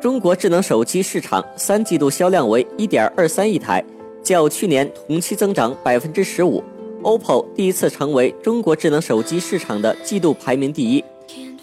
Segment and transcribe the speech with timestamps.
[0.00, 3.84] 中国智能手机市场三季度销量为一点二三亿台，
[4.22, 6.64] 较去年同期增长百分之十五。
[7.02, 11.04] OPPO 第一次成为中国智能手机市场的季度排名第一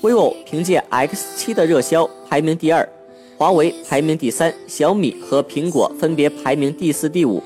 [0.04, 2.88] ，vivo 凭借 X7 的热销排名第二，
[3.40, 7.42] 华为排名第三，小米和苹果分别排名第四、第五。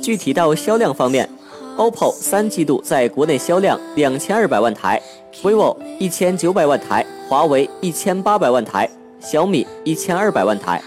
[0.00, 1.28] 具体到销量方面
[1.76, 5.02] ，OPPO 三季度在国内销量两千二百万台
[5.42, 8.88] ，vivo 一千九百万台，华为一千八百万台。
[9.20, 10.80] 小米一千二百万台。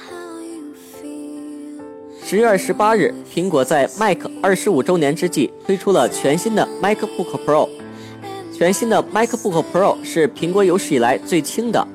[2.23, 7.68] 十月二十八日，苹果在 Mac 二十五周年之际推出了全新的 MacBook Pro。
[8.54, 11.85] 全新的 MacBook Pro 是苹果有史以来最轻的，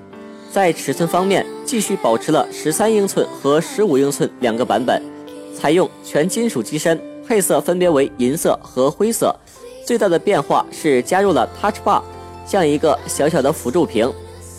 [0.53, 5.03] 在尺寸方面继续保持了十三英寸和十五英寸两个版本，
[5.55, 9.35] 采用全金属机身，配色分别为银色和灰色。
[9.87, 12.03] 最大的变化是加入了 Touch Bar，
[12.45, 14.13] 像一个小小的辅助屏。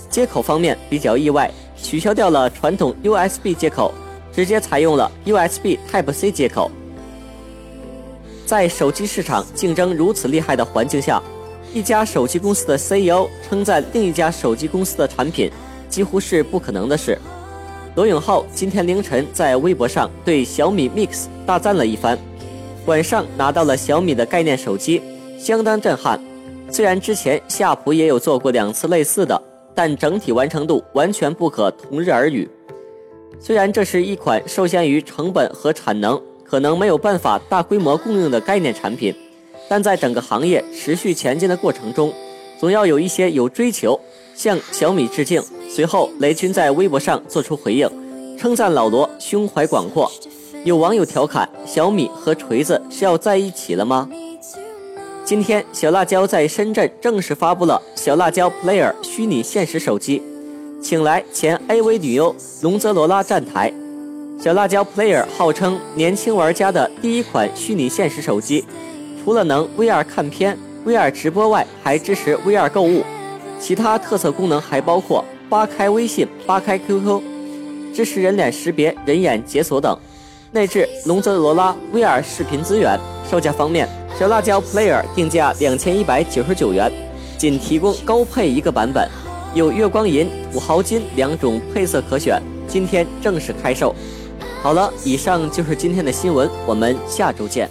[0.09, 1.51] 接口方面比较意外。
[1.81, 3.93] 取消掉了传统 USB 接口，
[4.33, 6.71] 直接采用了 USB Type C 接口。
[8.45, 11.21] 在手机市场竞争如此厉害的环境下，
[11.73, 15.51] 一家手机公司的 CEO 称赞另一家手机公司的产品，
[15.89, 17.17] 几乎是不可能的事。
[17.95, 22.17] 罗永浩今天凌晨在微博上对小米 Mix 大赞了一番，
[22.85, 25.01] 晚上拿到了小米的概念手机，
[25.39, 26.19] 相当震撼。
[26.69, 29.41] 虽然之前夏普也有做过两次类似的。
[29.77, 32.49] 但整体完成度完全不可同日而语。
[33.39, 39.13] 虽然这是一款受限于成本和产能，可能没有办法大规模供应的概念产品，
[39.69, 42.11] 但在整个行业持续前进的过程中，
[42.59, 43.99] 总要有一些有追求，
[44.33, 45.39] 向小米致敬。
[45.69, 47.87] 随后，雷军在微博上做出回应，
[48.35, 50.11] 称赞老罗胸怀广阔。
[50.63, 54.09] 有网友调侃：“小米和锤子是要在一起了吗？”
[55.27, 60.23] 今天，小辣椒在深圳正式发布了小辣椒 Player 虚拟现实手机，
[60.81, 63.69] 请来前 AV 女优龙泽罗拉站台。
[64.41, 68.63] 小辣椒 Player 号称年轻玩家的第一款虚拟现实手机，
[69.21, 73.03] 除了能 VR 看片、VR 直播外，还支持 VR 购物。
[73.59, 77.21] 其他特色功能还包括扒开微信、扒开 QQ，
[77.93, 79.99] 支持人脸识别、人眼解锁等，
[80.53, 82.97] 内置龙泽罗拉 VR 视频资源。
[83.29, 83.89] 售价方面。
[84.17, 86.91] 小辣椒 Player 定价两千一百九十九元，
[87.37, 89.07] 仅提供高配一个版本，
[89.53, 92.41] 有月光银、土豪金两种配色可选。
[92.67, 93.95] 今天正式开售。
[94.63, 97.69] 好了，以上就是今天的新闻，我们下周见。